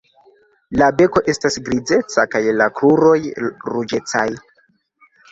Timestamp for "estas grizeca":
1.33-2.23